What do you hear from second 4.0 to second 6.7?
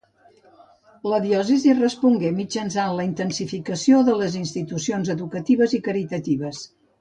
de les institucions educatives i caritatives.